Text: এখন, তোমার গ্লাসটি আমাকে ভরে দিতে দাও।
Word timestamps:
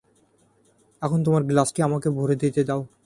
এখন, 1.01 1.19
তোমার 1.23 1.43
গ্লাসটি 1.43 1.79
আমাকে 1.81 2.07
ভরে 2.09 2.35
দিতে 2.35 2.61
দাও। 2.63 2.81